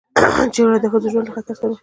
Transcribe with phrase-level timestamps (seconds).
[0.55, 1.75] جګړه د ښځو ژوند له خطر سره مخ کوي